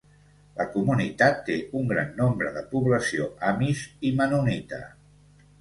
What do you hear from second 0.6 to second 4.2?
comunitat té un gran nombre de població amish i